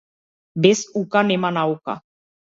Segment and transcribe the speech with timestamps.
[0.65, 1.95] Без ука нема наука.